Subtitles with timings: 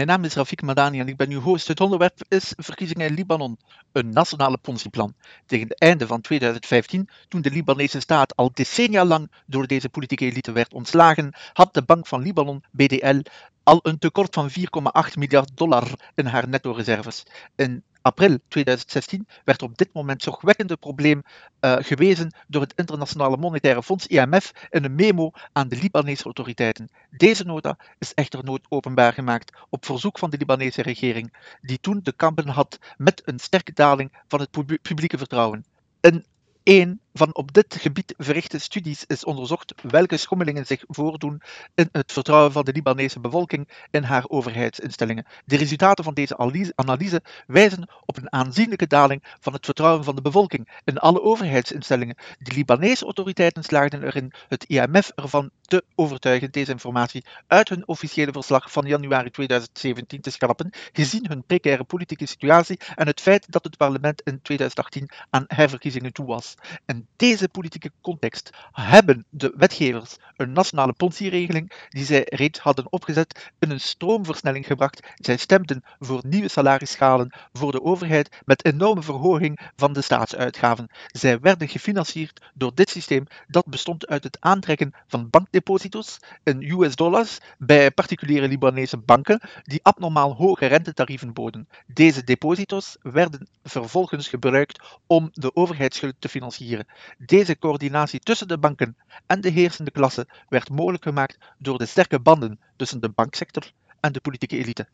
[0.00, 1.68] Mijn naam is Rafik Madani en ik ben uw host.
[1.68, 3.58] Het onderwerp is verkiezingen in Libanon.
[3.92, 5.14] Een nationale Ponzi-plan.
[5.46, 10.24] Tegen het einde van 2015, toen de Libanese staat al decennia lang door deze politieke
[10.24, 13.20] elite werd ontslagen, had de Bank van Libanon, BDL,
[13.62, 14.54] al een tekort van 4,8
[15.14, 17.22] miljard dollar in haar netto-reserves.
[18.02, 21.22] April 2016 werd op dit moment zorgwekkende probleem
[21.60, 26.88] uh, gewezen door het Internationale Monetaire Fonds IMF in een memo aan de Libanese autoriteiten.
[27.10, 32.02] Deze nota is echter nooit openbaar gemaakt op verzoek van de Libanese regering, die toen
[32.02, 34.50] te kampen had met een sterke daling van het
[34.82, 35.64] publieke vertrouwen.
[36.00, 36.24] Een
[36.62, 41.42] een van op dit gebied verrichte studies is onderzocht welke schommelingen zich voordoen
[41.74, 45.26] in het vertrouwen van de Libanese bevolking in haar overheidsinstellingen.
[45.44, 46.36] De resultaten van deze
[46.74, 52.16] analyse wijzen op een aanzienlijke daling van het vertrouwen van de bevolking in alle overheidsinstellingen.
[52.38, 58.32] De Libanese autoriteiten slaagden erin het IMF ervan te overtuigen deze informatie uit hun officiële
[58.32, 63.64] verslag van januari 2017 te schrappen, gezien hun precaire politieke situatie en het feit dat
[63.64, 66.54] het parlement in 2018 aan herverkiezingen toe was.
[67.00, 73.52] In deze politieke context hebben de wetgevers een nationale Ponzi-regeling die zij reeds hadden opgezet
[73.58, 75.06] in een stroomversnelling gebracht.
[75.14, 80.88] Zij stemden voor nieuwe salarisschalen voor de overheid met enorme verhoging van de staatsuitgaven.
[81.06, 86.96] Zij werden gefinancierd door dit systeem dat bestond uit het aantrekken van bankdeposito's in US
[86.96, 91.68] dollars bij particuliere Libanese banken die abnormaal hoge rentetarieven boden.
[91.86, 96.86] Deze deposito's werden vervolgens gebruikt om de overheidsschuld te financieren.
[97.18, 98.96] Deze coördinatie tussen de banken
[99.26, 104.12] en de heersende klasse werd mogelijk gemaakt door de sterke banden tussen de banksector en
[104.12, 104.86] de politieke elite.